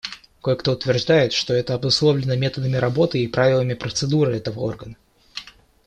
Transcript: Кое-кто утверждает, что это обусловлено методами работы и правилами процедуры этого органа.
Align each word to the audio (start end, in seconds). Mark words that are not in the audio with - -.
Кое-кто 0.41 0.71
утверждает, 0.71 1.31
что 1.31 1.53
это 1.53 1.75
обусловлено 1.75 2.33
методами 2.35 2.75
работы 2.75 3.19
и 3.19 3.27
правилами 3.27 3.75
процедуры 3.75 4.35
этого 4.35 4.61
органа. 4.61 4.95